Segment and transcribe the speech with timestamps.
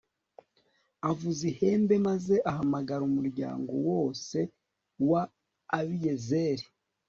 [1.09, 4.37] avuza ihembe maze ahamagara umuryango wose
[5.09, 5.21] wa
[5.79, 6.65] abiyezeri